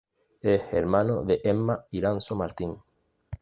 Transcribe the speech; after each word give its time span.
Es 0.41 0.63
hermano 0.73 1.21
de 1.21 1.41
Enma 1.43 1.85
Iranzo 1.91 2.35
Martín. 2.35 2.75